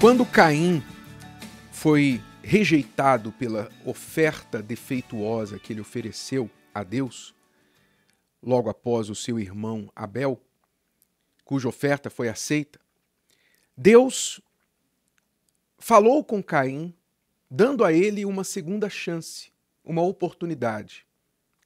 Quando 0.00 0.24
Caim 0.24 0.80
foi 1.72 2.22
rejeitado 2.40 3.32
pela 3.32 3.68
oferta 3.84 4.62
defeituosa 4.62 5.58
que 5.58 5.72
ele 5.72 5.80
ofereceu 5.80 6.48
a 6.72 6.84
Deus, 6.84 7.34
logo 8.40 8.70
após 8.70 9.10
o 9.10 9.14
seu 9.16 9.40
irmão 9.40 9.90
Abel, 9.96 10.40
cuja 11.44 11.66
oferta 11.66 12.08
foi 12.08 12.28
aceita, 12.28 12.78
Deus 13.76 14.40
falou 15.80 16.22
com 16.22 16.40
Caim, 16.40 16.94
dando 17.50 17.84
a 17.84 17.92
ele 17.92 18.24
uma 18.24 18.44
segunda 18.44 18.88
chance, 18.88 19.50
uma 19.84 20.02
oportunidade, 20.02 21.04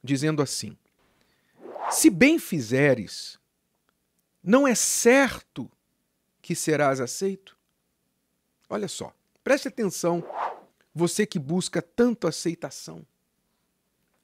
dizendo 0.02 0.40
assim: 0.40 0.74
Se 1.90 2.08
bem 2.08 2.38
fizeres, 2.38 3.38
não 4.42 4.66
é 4.66 4.74
certo 4.74 5.70
que 6.40 6.54
serás 6.54 6.98
aceito? 6.98 7.60
Olha 8.72 8.88
só, 8.88 9.14
preste 9.44 9.68
atenção, 9.68 10.24
você 10.94 11.26
que 11.26 11.38
busca 11.38 11.82
tanto 11.82 12.26
aceitação, 12.26 13.06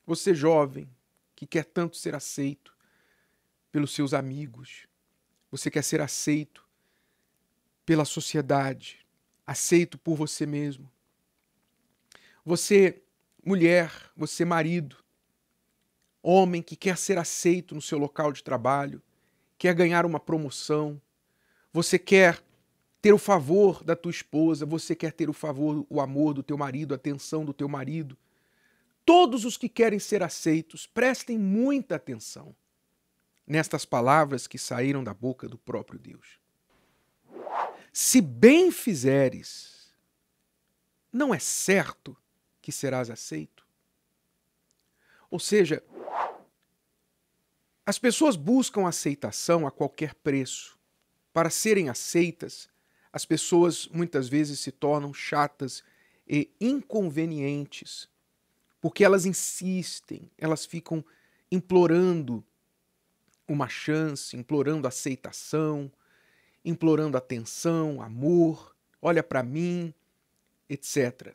você 0.07 0.35
jovem 0.35 0.89
que 1.37 1.47
quer 1.47 1.67
tanto 1.67 1.99
ser 1.99 2.15
aceito 2.15 2.75
pelos 3.71 3.95
seus 3.95 4.15
amigos, 4.15 4.87
você 5.51 5.71
quer 5.71 5.85
ser 5.85 6.01
aceito 6.01 6.67
pela 7.85 8.07
sociedade, 8.07 9.07
aceito 9.47 9.99
por 9.99 10.17
você 10.17 10.47
mesmo. 10.47 10.91
Você, 12.43 13.03
mulher, 13.45 13.93
você, 14.17 14.47
marido, 14.47 14.97
homem 16.23 16.63
que 16.63 16.75
quer 16.75 16.97
ser 16.97 17.19
aceito 17.19 17.75
no 17.75 17.83
seu 17.83 17.99
local 17.99 18.33
de 18.33 18.43
trabalho, 18.43 19.03
quer 19.59 19.75
ganhar 19.75 20.07
uma 20.07 20.19
promoção, 20.19 20.99
você 21.71 21.99
quer 21.99 22.43
ter 23.01 23.13
o 23.13 23.19
favor 23.19 23.85
da 23.85 23.95
tua 23.95 24.11
esposa, 24.11 24.67
você 24.67 24.95
quer 24.95 25.13
ter 25.13 25.31
o 25.31 25.33
favor, 25.33 25.87
o 25.89 26.01
amor 26.01 26.35
do 26.35 26.43
teu 26.43 26.59
marido, 26.59 26.93
a 26.93 26.97
atenção 26.97 27.45
do 27.45 27.53
teu 27.53 27.69
marido. 27.69 28.17
Todos 29.05 29.45
os 29.45 29.57
que 29.57 29.69
querem 29.69 29.99
ser 29.99 30.23
aceitos, 30.23 30.87
prestem 30.87 31.39
muita 31.39 31.97
atenção 31.97 32.55
nestas 33.47 33.85
palavras 33.85 34.47
que 34.47 34.59
saíram 34.59 35.03
da 35.03 35.15
boca 35.15 35.49
do 35.49 35.57
próprio 35.57 35.99
Deus. 35.99 36.39
Se 37.93 38.21
bem 38.21 38.71
fizeres, 38.71 39.93
não 41.13 41.35
é 41.35 41.39
certo 41.39 42.17
que 42.61 42.71
serás 42.71 43.09
aceito? 43.09 43.67
Ou 45.31 45.39
seja, 45.39 45.83
as 47.87 47.99
pessoas 47.99 48.37
buscam 48.37 48.87
aceitação 48.87 49.67
a 49.67 49.71
qualquer 49.71 50.15
preço. 50.15 50.79
Para 51.33 51.49
serem 51.49 51.89
aceitas, 51.89 52.69
as 53.13 53.25
pessoas 53.25 53.89
muitas 53.89 54.29
vezes 54.29 54.61
se 54.61 54.71
tornam 54.71 55.13
chatas 55.13 55.83
e 56.27 56.51
inconvenientes, 56.61 58.09
porque 58.81 59.05
elas 59.05 59.25
insistem, 59.25 60.31
elas 60.37 60.67
ficam 60.67 61.05
implorando 61.51 62.45
uma 63.47 63.69
chance, 63.69 64.37
implorando 64.37 64.87
aceitação, 64.87 65.91
implorando 66.65 67.17
atenção, 67.17 68.03
amor, 68.03 68.77
olha 69.01 69.23
para 69.23 69.43
mim, 69.43 69.95
etc. 70.69 71.35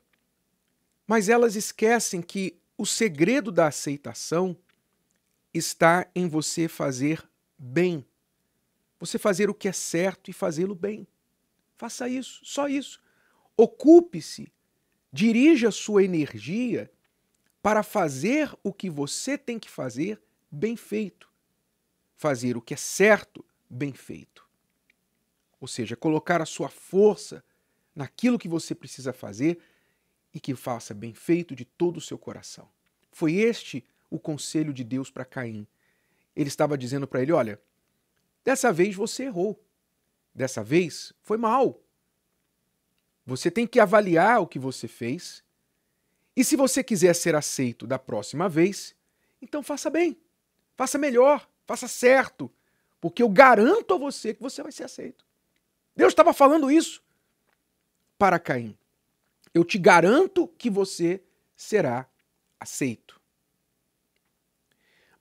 Mas 1.07 1.27
elas 1.27 1.55
esquecem 1.55 2.21
que 2.21 2.55
o 2.77 2.85
segredo 2.85 3.51
da 3.51 3.67
aceitação 3.67 4.55
está 5.53 6.07
em 6.15 6.27
você 6.27 6.67
fazer 6.67 7.23
bem. 7.57 8.05
Você 8.99 9.17
fazer 9.17 9.49
o 9.49 9.53
que 9.53 9.67
é 9.67 9.71
certo 9.71 10.29
e 10.29 10.33
fazê-lo 10.33 10.75
bem. 10.75 11.07
Faça 11.83 12.07
isso, 12.07 12.39
só 12.45 12.69
isso. 12.69 13.01
Ocupe-se, 13.57 14.49
dirija 15.11 15.69
sua 15.69 16.01
energia 16.01 16.89
para 17.61 17.83
fazer 17.83 18.57
o 18.63 18.71
que 18.71 18.89
você 18.89 19.37
tem 19.37 19.59
que 19.59 19.69
fazer 19.69 20.23
bem 20.49 20.77
feito. 20.77 21.29
Fazer 22.15 22.55
o 22.55 22.61
que 22.61 22.73
é 22.73 22.77
certo, 22.77 23.45
bem 23.69 23.91
feito. 23.91 24.47
Ou 25.59 25.67
seja, 25.67 25.97
colocar 25.97 26.41
a 26.41 26.45
sua 26.45 26.69
força 26.69 27.43
naquilo 27.93 28.39
que 28.39 28.47
você 28.47 28.73
precisa 28.73 29.11
fazer 29.11 29.59
e 30.33 30.39
que 30.39 30.55
faça 30.55 30.93
bem 30.93 31.13
feito 31.13 31.53
de 31.53 31.65
todo 31.65 31.97
o 31.97 32.01
seu 32.01 32.17
coração. 32.17 32.69
Foi 33.11 33.33
este 33.33 33.85
o 34.09 34.17
conselho 34.17 34.71
de 34.71 34.85
Deus 34.85 35.11
para 35.11 35.25
Caim. 35.25 35.67
Ele 36.33 36.47
estava 36.47 36.77
dizendo 36.77 37.05
para 37.05 37.21
ele: 37.21 37.33
Olha, 37.33 37.61
dessa 38.41 38.71
vez 38.71 38.95
você 38.95 39.23
errou. 39.23 39.61
Dessa 40.33 40.63
vez 40.63 41.13
foi 41.21 41.37
mal. 41.37 41.79
Você 43.25 43.49
tem 43.51 43.67
que 43.67 43.79
avaliar 43.79 44.41
o 44.41 44.47
que 44.47 44.59
você 44.59 44.87
fez. 44.87 45.43
E 46.35 46.43
se 46.43 46.55
você 46.55 46.83
quiser 46.83 47.13
ser 47.13 47.35
aceito 47.35 47.85
da 47.85 47.99
próxima 47.99 48.49
vez, 48.49 48.95
então 49.41 49.61
faça 49.61 49.89
bem, 49.89 50.17
faça 50.75 50.97
melhor, 50.97 51.47
faça 51.65 51.87
certo, 51.87 52.51
porque 52.99 53.21
eu 53.21 53.29
garanto 53.29 53.93
a 53.93 53.97
você 53.97 54.33
que 54.33 54.41
você 54.41 54.63
vai 54.63 54.71
ser 54.71 54.85
aceito. 54.85 55.25
Deus 55.95 56.11
estava 56.11 56.33
falando 56.33 56.71
isso 56.71 57.03
para 58.17 58.39
Caim. 58.39 58.75
Eu 59.53 59.63
te 59.63 59.77
garanto 59.77 60.47
que 60.47 60.69
você 60.69 61.21
será 61.55 62.09
aceito. 62.59 63.21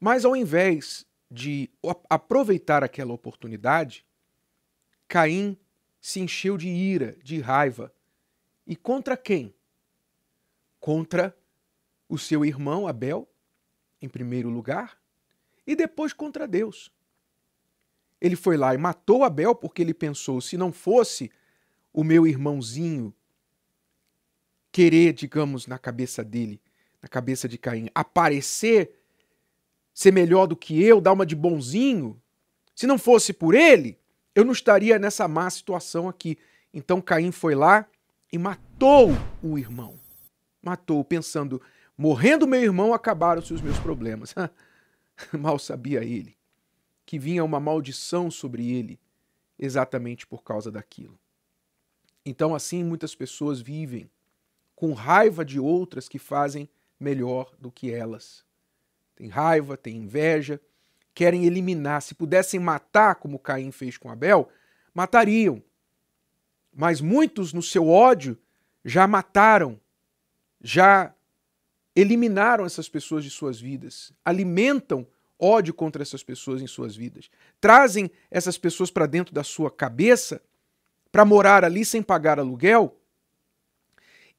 Mas 0.00 0.24
ao 0.24 0.34
invés 0.34 1.06
de 1.30 1.70
aproveitar 2.08 2.82
aquela 2.82 3.12
oportunidade, 3.12 4.06
Caim 5.12 5.58
se 6.00 6.20
encheu 6.20 6.56
de 6.56 6.68
ira, 6.68 7.18
de 7.22 7.38
raiva. 7.38 7.92
E 8.66 8.74
contra 8.74 9.14
quem? 9.14 9.54
Contra 10.80 11.36
o 12.08 12.16
seu 12.16 12.46
irmão 12.46 12.88
Abel, 12.88 13.28
em 14.00 14.08
primeiro 14.08 14.48
lugar, 14.48 14.98
e 15.66 15.76
depois 15.76 16.14
contra 16.14 16.48
Deus. 16.48 16.90
Ele 18.22 18.34
foi 18.34 18.56
lá 18.56 18.74
e 18.74 18.78
matou 18.78 19.22
Abel 19.22 19.54
porque 19.54 19.82
ele 19.82 19.92
pensou: 19.92 20.40
se 20.40 20.56
não 20.56 20.72
fosse 20.72 21.30
o 21.92 22.02
meu 22.02 22.26
irmãozinho 22.26 23.14
querer, 24.72 25.12
digamos, 25.12 25.66
na 25.66 25.78
cabeça 25.78 26.24
dele, 26.24 26.58
na 27.02 27.08
cabeça 27.08 27.46
de 27.46 27.58
Caim, 27.58 27.90
aparecer, 27.94 28.98
ser 29.92 30.10
melhor 30.10 30.46
do 30.46 30.56
que 30.56 30.82
eu, 30.82 31.02
dar 31.02 31.12
uma 31.12 31.26
de 31.26 31.36
bonzinho, 31.36 32.18
se 32.74 32.86
não 32.86 32.96
fosse 32.96 33.34
por 33.34 33.54
ele, 33.54 34.00
eu 34.34 34.44
não 34.44 34.52
estaria 34.52 34.98
nessa 34.98 35.28
má 35.28 35.48
situação 35.50 36.08
aqui. 36.08 36.38
Então 36.72 37.00
Caim 37.00 37.32
foi 37.32 37.54
lá 37.54 37.86
e 38.32 38.38
matou 38.38 39.10
o 39.42 39.58
irmão. 39.58 39.98
Matou, 40.62 41.04
pensando, 41.04 41.60
morrendo 41.96 42.46
meu 42.46 42.62
irmão, 42.62 42.94
acabaram-se 42.94 43.52
os 43.52 43.60
meus 43.60 43.78
problemas. 43.78 44.34
Mal 45.32 45.58
sabia 45.58 46.02
ele 46.02 46.36
que 47.04 47.18
vinha 47.18 47.44
uma 47.44 47.60
maldição 47.60 48.30
sobre 48.30 48.70
ele 48.70 48.98
exatamente 49.58 50.26
por 50.26 50.42
causa 50.42 50.70
daquilo. 50.70 51.18
Então, 52.24 52.54
assim, 52.54 52.82
muitas 52.82 53.14
pessoas 53.14 53.60
vivem 53.60 54.10
com 54.74 54.92
raiva 54.92 55.44
de 55.44 55.60
outras 55.60 56.08
que 56.08 56.18
fazem 56.18 56.68
melhor 56.98 57.54
do 57.58 57.70
que 57.70 57.92
elas. 57.92 58.44
Tem 59.14 59.28
raiva, 59.28 59.76
tem 59.76 59.96
inveja, 59.96 60.60
querem 61.14 61.44
eliminar. 61.44 62.02
Se 62.02 62.14
pudessem 62.14 62.58
matar, 62.60 63.16
como 63.16 63.38
Caim 63.38 63.70
fez 63.70 63.96
com 63.96 64.10
Abel, 64.10 64.48
matariam. 64.94 65.62
Mas 66.74 67.00
muitos, 67.00 67.52
no 67.52 67.62
seu 67.62 67.88
ódio, 67.88 68.38
já 68.84 69.06
mataram, 69.06 69.78
já 70.60 71.14
eliminaram 71.94 72.64
essas 72.64 72.88
pessoas 72.88 73.22
de 73.22 73.30
suas 73.30 73.60
vidas, 73.60 74.12
alimentam 74.24 75.06
ódio 75.38 75.74
contra 75.74 76.02
essas 76.02 76.22
pessoas 76.22 76.62
em 76.62 76.66
suas 76.66 76.96
vidas, 76.96 77.28
trazem 77.60 78.10
essas 78.30 78.56
pessoas 78.56 78.90
para 78.90 79.06
dentro 79.06 79.34
da 79.34 79.44
sua 79.44 79.70
cabeça 79.70 80.40
para 81.10 81.24
morar 81.24 81.64
ali 81.64 81.84
sem 81.84 82.02
pagar 82.02 82.38
aluguel 82.38 82.96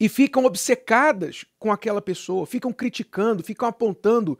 e 0.00 0.08
ficam 0.08 0.44
obcecadas 0.44 1.44
com 1.58 1.70
aquela 1.70 2.02
pessoa, 2.02 2.46
ficam 2.46 2.72
criticando, 2.72 3.44
ficam 3.44 3.68
apontando 3.68 4.38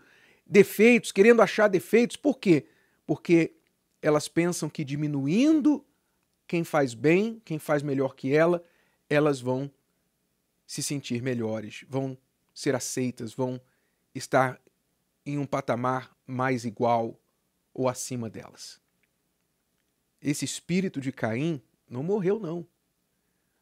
defeitos, 0.54 1.10
querendo 1.10 1.42
achar 1.42 1.66
defeitos. 1.66 2.16
Por 2.16 2.38
quê? 2.38 2.64
Porque 3.04 3.56
elas 4.00 4.28
pensam 4.28 4.70
que 4.70 4.84
diminuindo 4.84 5.84
quem 6.46 6.62
faz 6.62 6.94
bem, 6.94 7.42
quem 7.44 7.58
faz 7.58 7.82
melhor 7.82 8.14
que 8.14 8.32
ela, 8.32 8.64
elas 9.10 9.40
vão 9.40 9.68
se 10.64 10.80
sentir 10.80 11.20
melhores, 11.20 11.84
vão 11.88 12.16
ser 12.54 12.76
aceitas, 12.76 13.34
vão 13.34 13.60
estar 14.14 14.60
em 15.26 15.38
um 15.38 15.44
patamar 15.44 16.16
mais 16.24 16.64
igual 16.64 17.20
ou 17.72 17.88
acima 17.88 18.30
delas. 18.30 18.80
Esse 20.22 20.44
espírito 20.44 21.00
de 21.00 21.10
Caim 21.10 21.60
não 21.90 22.04
morreu, 22.04 22.38
não. 22.38 22.64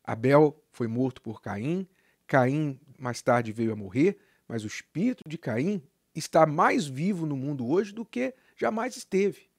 Abel 0.04 0.62
foi 0.70 0.86
morto 0.88 1.22
por 1.22 1.40
Caim, 1.40 1.88
Caim 2.26 2.78
mais 2.98 3.22
tarde 3.22 3.50
veio 3.50 3.72
a 3.72 3.76
morrer, 3.76 4.18
mas 4.46 4.62
o 4.62 4.66
espírito 4.66 5.22
de 5.26 5.38
Caim 5.38 5.82
está 6.14 6.46
mais 6.46 6.86
vivo 6.86 7.26
no 7.26 7.36
mundo 7.36 7.66
hoje 7.68 7.92
do 7.92 8.04
que 8.04 8.34
jamais 8.56 8.96
esteve. 8.96 9.50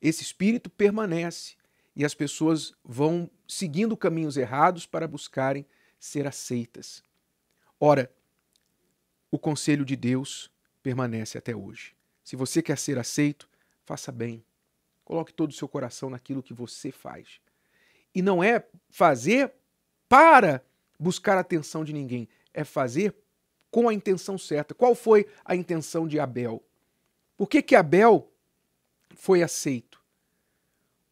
Esse 0.00 0.22
espírito 0.22 0.68
permanece 0.68 1.54
e 1.94 2.04
as 2.04 2.14
pessoas 2.14 2.74
vão 2.84 3.30
seguindo 3.46 3.96
caminhos 3.96 4.36
errados 4.36 4.86
para 4.86 5.06
buscarem 5.06 5.66
ser 5.98 6.26
aceitas. 6.26 7.02
Ora, 7.78 8.12
o 9.30 9.38
conselho 9.38 9.84
de 9.84 9.96
Deus 9.96 10.50
permanece 10.82 11.38
até 11.38 11.54
hoje. 11.54 11.94
Se 12.24 12.36
você 12.36 12.60
quer 12.62 12.78
ser 12.78 12.98
aceito, 12.98 13.48
faça 13.84 14.10
bem. 14.10 14.44
Coloque 15.04 15.32
todo 15.32 15.50
o 15.50 15.54
seu 15.54 15.68
coração 15.68 16.10
naquilo 16.10 16.42
que 16.42 16.54
você 16.54 16.90
faz. 16.90 17.40
E 18.14 18.20
não 18.20 18.42
é 18.42 18.66
fazer 18.90 19.52
para 20.08 20.64
buscar 20.98 21.36
a 21.36 21.40
atenção 21.40 21.84
de 21.84 21.92
ninguém, 21.92 22.28
é 22.52 22.64
fazer 22.64 23.14
com 23.72 23.88
a 23.88 23.94
intenção 23.94 24.36
certa. 24.36 24.74
Qual 24.74 24.94
foi 24.94 25.26
a 25.42 25.56
intenção 25.56 26.06
de 26.06 26.20
Abel? 26.20 26.62
Por 27.36 27.48
que, 27.48 27.62
que 27.62 27.74
Abel 27.74 28.30
foi 29.16 29.42
aceito? 29.42 29.98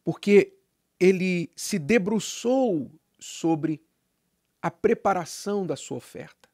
Porque 0.03 0.53
ele 0.99 1.49
se 1.55 1.79
debruçou 1.79 2.89
sobre 3.19 3.81
a 4.61 4.69
preparação 4.69 5.65
da 5.65 5.75
sua 5.75 5.97
oferta. 5.97 6.47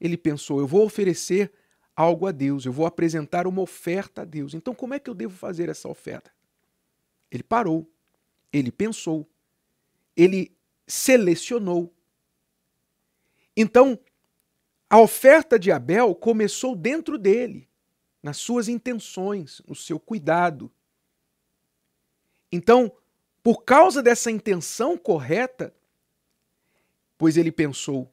Ele 0.00 0.16
pensou: 0.16 0.60
eu 0.60 0.66
vou 0.66 0.86
oferecer 0.86 1.52
algo 1.94 2.28
a 2.28 2.32
Deus, 2.32 2.64
eu 2.64 2.72
vou 2.72 2.86
apresentar 2.86 3.48
uma 3.48 3.60
oferta 3.60 4.22
a 4.22 4.24
Deus. 4.24 4.54
Então, 4.54 4.72
como 4.72 4.94
é 4.94 5.00
que 5.00 5.10
eu 5.10 5.14
devo 5.14 5.36
fazer 5.36 5.68
essa 5.68 5.88
oferta? 5.88 6.30
Ele 7.28 7.42
parou, 7.42 7.90
ele 8.52 8.70
pensou, 8.70 9.28
ele 10.16 10.56
selecionou. 10.86 11.92
Então, 13.56 13.98
a 14.90 15.00
oferta 15.00 15.58
de 15.58 15.70
Abel 15.70 16.14
começou 16.14 16.74
dentro 16.74 17.18
dele, 17.18 17.68
nas 18.22 18.38
suas 18.38 18.68
intenções, 18.68 19.60
no 19.66 19.74
seu 19.74 20.00
cuidado. 20.00 20.72
Então, 22.50 22.90
por 23.42 23.64
causa 23.64 24.02
dessa 24.02 24.30
intenção 24.30 24.96
correta, 24.96 25.74
pois 27.18 27.36
ele 27.36 27.52
pensou: 27.52 28.10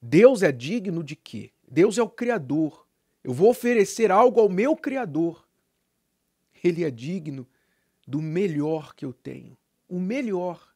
Deus 0.00 0.42
é 0.42 0.50
digno 0.50 1.04
de 1.04 1.14
quê? 1.14 1.52
Deus 1.68 1.98
é 1.98 2.02
o 2.02 2.08
Criador. 2.08 2.86
Eu 3.22 3.32
vou 3.32 3.50
oferecer 3.50 4.10
algo 4.10 4.40
ao 4.40 4.48
meu 4.48 4.76
Criador. 4.76 5.46
Ele 6.62 6.84
é 6.84 6.90
digno 6.90 7.46
do 8.06 8.20
melhor 8.20 8.94
que 8.94 9.04
eu 9.04 9.12
tenho. 9.12 9.56
O 9.88 9.98
melhor. 9.98 10.74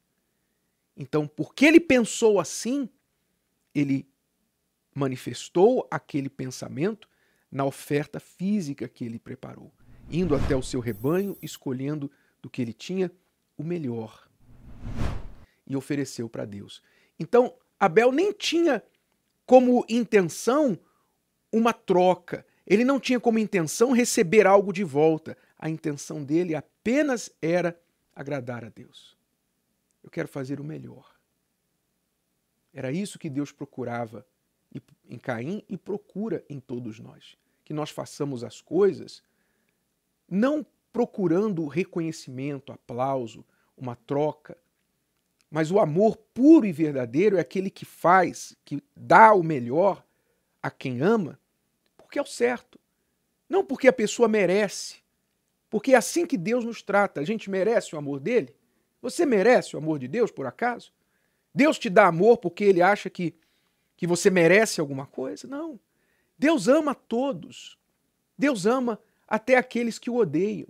Então, 0.96 1.26
porque 1.26 1.64
ele 1.64 1.80
pensou 1.80 2.40
assim, 2.40 2.88
ele 3.74 4.06
manifestou 4.98 5.86
aquele 5.90 6.28
pensamento 6.28 7.08
na 7.50 7.64
oferta 7.64 8.18
física 8.18 8.88
que 8.88 9.04
ele 9.04 9.18
preparou, 9.18 9.72
indo 10.10 10.34
até 10.34 10.56
o 10.56 10.62
seu 10.62 10.80
rebanho, 10.80 11.36
escolhendo 11.40 12.10
do 12.42 12.50
que 12.50 12.60
ele 12.60 12.72
tinha 12.72 13.10
o 13.56 13.62
melhor 13.62 14.28
e 15.66 15.76
ofereceu 15.76 16.28
para 16.28 16.44
Deus. 16.44 16.82
Então, 17.18 17.54
Abel 17.78 18.10
nem 18.10 18.32
tinha 18.32 18.82
como 19.46 19.84
intenção 19.88 20.78
uma 21.50 21.72
troca, 21.72 22.44
ele 22.66 22.84
não 22.84 23.00
tinha 23.00 23.18
como 23.18 23.38
intenção 23.38 23.92
receber 23.92 24.46
algo 24.46 24.72
de 24.72 24.84
volta. 24.84 25.36
A 25.58 25.70
intenção 25.70 26.22
dele 26.22 26.54
apenas 26.54 27.30
era 27.40 27.80
agradar 28.14 28.64
a 28.64 28.68
Deus. 28.68 29.16
Eu 30.02 30.10
quero 30.10 30.28
fazer 30.28 30.60
o 30.60 30.64
melhor. 30.64 31.10
Era 32.74 32.92
isso 32.92 33.18
que 33.18 33.30
Deus 33.30 33.50
procurava 33.50 34.26
em 35.09 35.19
Caim 35.19 35.62
e 35.69 35.76
procura 35.76 36.44
em 36.49 36.61
todos 36.61 36.99
nós. 37.00 37.37
Que 37.65 37.73
nós 37.73 37.91
façamos 37.91 38.44
as 38.44 38.61
coisas 38.61 39.23
não 40.29 40.65
procurando 40.93 41.67
reconhecimento, 41.67 42.73
aplauso, 42.73 43.44
uma 43.76 43.97
troca, 43.97 44.56
mas 45.50 45.70
o 45.70 45.79
amor 45.79 46.17
puro 46.35 46.67
e 46.67 46.73
verdadeiro 46.73 47.37
é 47.37 47.41
aquele 47.41 47.70
que 47.70 47.85
faz, 47.85 48.55
que 48.65 48.82
dá 48.94 49.32
o 49.32 49.43
melhor 49.43 50.05
a 50.62 50.70
quem 50.70 51.00
ama, 51.00 51.41
porque 51.97 52.19
é 52.19 52.23
o 52.23 52.26
certo. 52.26 52.79
Não 53.49 53.65
porque 53.65 53.88
a 53.88 53.93
pessoa 53.93 54.29
merece. 54.29 54.97
Porque 55.70 55.93
é 55.93 55.97
assim 55.97 56.26
que 56.26 56.37
Deus 56.37 56.65
nos 56.65 56.82
trata. 56.82 57.20
A 57.20 57.25
gente 57.25 57.49
merece 57.49 57.94
o 57.94 57.99
amor 57.99 58.20
dele? 58.20 58.55
Você 59.00 59.25
merece 59.25 59.75
o 59.75 59.79
amor 59.79 59.99
de 59.99 60.09
Deus, 60.09 60.31
por 60.31 60.47
acaso? 60.47 60.93
Deus 61.55 61.79
te 61.79 61.88
dá 61.88 62.06
amor 62.06 62.38
porque 62.38 62.65
ele 62.65 62.82
acha 62.82 63.09
que 63.09 63.35
que 63.98 64.06
você 64.06 64.30
merece 64.30 64.80
alguma 64.80 65.04
coisa. 65.04 65.48
Não. 65.48 65.78
Deus 66.38 66.68
ama 66.68 66.94
todos. 66.94 67.76
Deus 68.38 68.64
ama 68.64 68.98
até 69.26 69.56
aqueles 69.56 69.98
que 69.98 70.08
o 70.08 70.14
odeiam. 70.14 70.68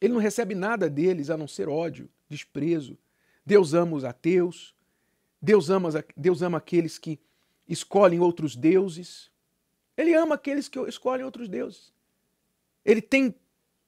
Ele 0.00 0.12
não 0.12 0.20
recebe 0.20 0.54
nada 0.54 0.90
deles 0.90 1.30
a 1.30 1.36
não 1.36 1.46
ser 1.46 1.68
ódio, 1.68 2.10
desprezo. 2.28 2.98
Deus 3.46 3.72
ama 3.72 3.96
os 3.96 4.04
ateus. 4.04 4.74
Deus 5.40 5.70
ama, 5.70 5.88
Deus 6.16 6.42
ama 6.42 6.58
aqueles 6.58 6.98
que 6.98 7.20
escolhem 7.68 8.18
outros 8.18 8.56
deuses. 8.56 9.30
Ele 9.96 10.12
ama 10.12 10.34
aqueles 10.34 10.68
que 10.68 10.80
escolhem 10.80 11.24
outros 11.24 11.48
deuses. 11.48 11.92
Ele 12.84 13.00
tem 13.00 13.32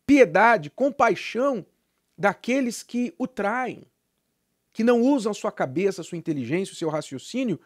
piedade, 0.07 0.71
compaixão 0.71 1.67
daqueles 2.17 2.85
que 2.85 3.13
o 3.19 3.27
traem, 3.27 3.83
que 4.73 4.85
não 4.85 5.03
usam 5.03 5.35
sua 5.35 5.51
cabeça, 5.51 6.05
sua 6.05 6.17
inteligência, 6.17 6.73
o 6.73 6.77
seu 6.77 6.89
raciocínio 6.89 7.59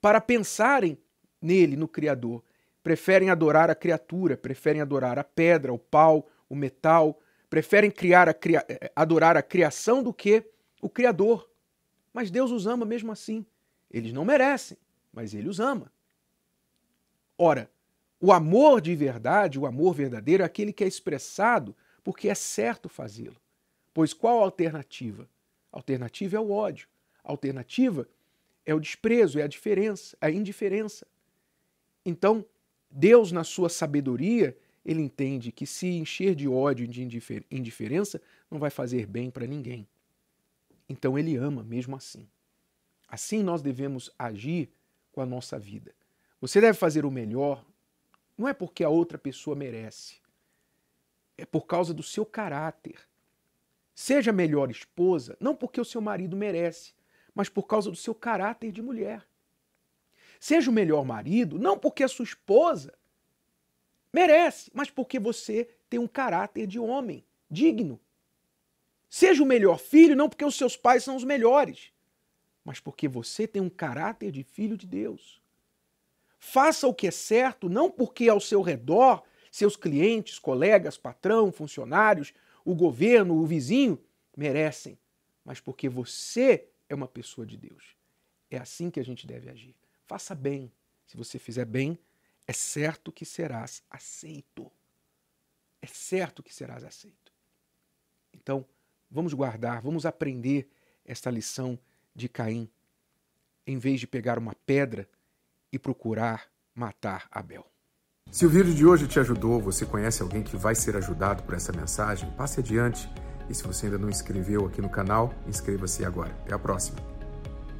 para 0.00 0.20
pensarem 0.20 0.98
nele, 1.40 1.76
no 1.76 1.88
Criador. 1.88 2.42
Preferem 2.82 3.30
adorar 3.30 3.70
a 3.70 3.74
criatura, 3.74 4.36
preferem 4.36 4.80
adorar 4.80 5.18
a 5.18 5.24
pedra, 5.24 5.72
o 5.72 5.78
pau, 5.78 6.28
o 6.48 6.54
metal, 6.54 7.20
preferem 7.50 7.90
criar 7.90 8.28
a 8.28 8.34
cria... 8.34 8.64
Eh, 8.68 8.90
adorar 8.94 9.36
a 9.36 9.42
criação 9.42 10.02
do 10.02 10.12
que 10.12 10.44
o 10.80 10.88
Criador. 10.88 11.50
Mas 12.12 12.30
Deus 12.30 12.50
os 12.50 12.66
ama 12.66 12.84
mesmo 12.84 13.12
assim. 13.12 13.44
Eles 13.90 14.12
não 14.12 14.24
merecem, 14.24 14.78
mas 15.12 15.34
Ele 15.34 15.48
os 15.48 15.60
ama. 15.60 15.92
Ora, 17.36 17.70
o 18.20 18.32
amor 18.32 18.80
de 18.80 18.94
verdade, 18.96 19.58
o 19.58 19.66
amor 19.66 19.94
verdadeiro, 19.94 20.42
é 20.42 20.46
aquele 20.46 20.72
que 20.72 20.82
é 20.82 20.88
expressado 20.88 21.76
porque 22.02 22.28
é 22.28 22.34
certo 22.34 22.88
fazê-lo. 22.88 23.36
Pois 23.92 24.12
qual 24.12 24.40
a 24.40 24.44
alternativa? 24.44 25.28
A 25.72 25.78
alternativa 25.78 26.36
é 26.36 26.40
o 26.40 26.50
ódio. 26.50 26.88
A 27.22 27.30
alternativa 27.30 28.08
é 28.68 28.74
o 28.74 28.78
desprezo, 28.78 29.38
é 29.38 29.42
a 29.42 29.46
diferença, 29.46 30.14
a 30.20 30.30
indiferença. 30.30 31.06
Então, 32.04 32.44
Deus, 32.90 33.32
na 33.32 33.42
sua 33.42 33.70
sabedoria, 33.70 34.54
ele 34.84 35.00
entende 35.00 35.50
que 35.50 35.66
se 35.66 35.86
encher 35.86 36.34
de 36.34 36.46
ódio 36.46 36.84
e 36.84 36.86
de 36.86 37.02
indiferença 37.50 38.20
não 38.50 38.58
vai 38.58 38.68
fazer 38.68 39.06
bem 39.06 39.30
para 39.30 39.46
ninguém. 39.46 39.88
Então 40.86 41.18
ele 41.18 41.34
ama 41.34 41.64
mesmo 41.64 41.96
assim. 41.96 42.28
Assim 43.08 43.42
nós 43.42 43.62
devemos 43.62 44.10
agir 44.18 44.70
com 45.12 45.22
a 45.22 45.26
nossa 45.26 45.58
vida. 45.58 45.94
Você 46.38 46.60
deve 46.60 46.76
fazer 46.76 47.06
o 47.06 47.10
melhor, 47.10 47.64
não 48.36 48.46
é 48.46 48.52
porque 48.52 48.84
a 48.84 48.90
outra 48.90 49.16
pessoa 49.16 49.56
merece, 49.56 50.16
é 51.38 51.46
por 51.46 51.66
causa 51.66 51.94
do 51.94 52.02
seu 52.02 52.26
caráter. 52.26 52.98
Seja 53.94 54.30
melhor 54.30 54.70
esposa, 54.70 55.38
não 55.40 55.56
porque 55.56 55.80
o 55.80 55.86
seu 55.86 56.02
marido 56.02 56.36
merece, 56.36 56.92
mas 57.38 57.48
por 57.48 57.68
causa 57.68 57.88
do 57.88 57.96
seu 57.96 58.16
caráter 58.16 58.72
de 58.72 58.82
mulher. 58.82 59.24
Seja 60.40 60.72
o 60.72 60.74
melhor 60.74 61.04
marido, 61.04 61.56
não 61.56 61.78
porque 61.78 62.02
a 62.02 62.08
sua 62.08 62.24
esposa 62.24 62.92
merece, 64.12 64.72
mas 64.74 64.90
porque 64.90 65.20
você 65.20 65.68
tem 65.88 66.00
um 66.00 66.08
caráter 66.08 66.66
de 66.66 66.80
homem 66.80 67.24
digno. 67.48 68.00
Seja 69.08 69.40
o 69.40 69.46
melhor 69.46 69.78
filho, 69.78 70.16
não 70.16 70.28
porque 70.28 70.44
os 70.44 70.56
seus 70.56 70.76
pais 70.76 71.04
são 71.04 71.14
os 71.14 71.22
melhores, 71.22 71.92
mas 72.64 72.80
porque 72.80 73.06
você 73.06 73.46
tem 73.46 73.62
um 73.62 73.70
caráter 73.70 74.32
de 74.32 74.42
filho 74.42 74.76
de 74.76 74.88
Deus. 74.88 75.40
Faça 76.40 76.88
o 76.88 76.94
que 76.94 77.06
é 77.06 77.12
certo, 77.12 77.68
não 77.68 77.88
porque 77.88 78.28
ao 78.28 78.40
seu 78.40 78.62
redor, 78.62 79.22
seus 79.52 79.76
clientes, 79.76 80.40
colegas, 80.40 80.98
patrão, 80.98 81.52
funcionários, 81.52 82.34
o 82.64 82.74
governo, 82.74 83.36
o 83.36 83.46
vizinho 83.46 83.96
merecem, 84.36 84.98
mas 85.44 85.60
porque 85.60 85.88
você 85.88 86.68
é 86.88 86.94
uma 86.94 87.08
pessoa 87.08 87.46
de 87.46 87.56
Deus. 87.56 87.96
É 88.50 88.58
assim 88.58 88.90
que 88.90 89.00
a 89.00 89.04
gente 89.04 89.26
deve 89.26 89.48
agir. 89.48 89.76
Faça 90.06 90.34
bem. 90.34 90.72
Se 91.06 91.16
você 91.16 91.38
fizer 91.38 91.64
bem, 91.64 91.98
é 92.46 92.52
certo 92.52 93.12
que 93.12 93.24
serás 93.24 93.82
aceito. 93.90 94.70
É 95.82 95.86
certo 95.86 96.42
que 96.42 96.54
serás 96.54 96.84
aceito. 96.84 97.32
Então, 98.32 98.64
vamos 99.10 99.34
guardar, 99.34 99.80
vamos 99.80 100.06
aprender 100.06 100.68
esta 101.04 101.30
lição 101.30 101.78
de 102.14 102.28
Caim, 102.28 102.70
em 103.66 103.78
vez 103.78 104.00
de 104.00 104.06
pegar 104.06 104.38
uma 104.38 104.54
pedra 104.66 105.08
e 105.72 105.78
procurar 105.78 106.50
matar 106.74 107.28
Abel. 107.30 107.70
Se 108.30 108.44
o 108.44 108.50
vídeo 108.50 108.74
de 108.74 108.84
hoje 108.84 109.08
te 109.08 109.18
ajudou, 109.18 109.60
você 109.60 109.86
conhece 109.86 110.22
alguém 110.22 110.42
que 110.42 110.56
vai 110.56 110.74
ser 110.74 110.96
ajudado 110.96 111.42
por 111.42 111.54
essa 111.54 111.72
mensagem, 111.72 112.30
passe 112.32 112.60
adiante 112.60 113.08
e 113.48 113.54
se 113.54 113.66
você 113.66 113.86
ainda 113.86 113.98
não 113.98 114.08
inscreveu 114.08 114.66
aqui 114.66 114.80
no 114.80 114.88
canal, 114.88 115.32
inscreva-se 115.46 116.04
agora. 116.04 116.30
Até 116.44 116.54
a 116.54 116.58
próxima. 116.58 117.17